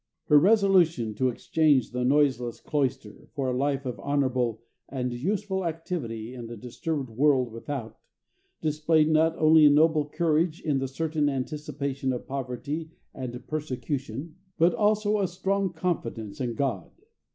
Her 0.29 0.39
resolution 0.39 1.13
to 1.13 1.29
exchange 1.29 1.91
the 1.91 2.03
noiseless 2.03 2.59
cloister 2.59 3.27
for 3.35 3.49
a 3.51 3.55
life 3.55 3.85
of 3.85 3.99
honorable 3.99 4.63
and 4.89 5.13
useful 5.13 5.63
activity 5.63 6.33
in 6.33 6.47
the 6.47 6.57
disturbed 6.57 7.11
world 7.11 7.51
without, 7.51 7.99
displayed 8.63 9.09
not 9.11 9.37
only 9.37 9.63
a 9.63 9.69
noble 9.69 10.09
courage 10.09 10.59
in 10.59 10.79
the 10.79 10.87
certain 10.87 11.29
anticipation 11.29 12.11
of 12.13 12.25
poverty 12.25 12.89
and 13.13 13.47
persecution, 13.47 14.37
but 14.57 14.73
also 14.73 15.19
a 15.19 15.27
strong 15.27 15.71
confidence 15.71 16.41
in 16.41 16.55
God. 16.55 16.89